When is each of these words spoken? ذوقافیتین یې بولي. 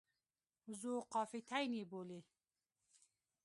ذوقافیتین 0.81 1.71
یې 1.79 1.83
بولي. 1.91 2.19